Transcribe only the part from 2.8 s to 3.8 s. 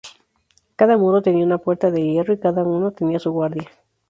tenía su guardia.